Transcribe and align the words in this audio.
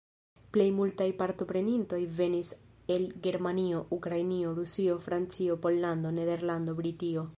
Plej 0.55 0.65
multaj 0.77 1.05
partoprenintoj 1.17 1.99
venis 2.21 2.51
el 2.95 3.05
Germanio, 3.27 3.83
Ukrainio, 3.99 4.55
Rusio, 4.61 4.97
Francio, 5.09 5.59
Pollando, 5.67 6.15
Nederlando, 6.17 6.77
Britio. 6.83 7.29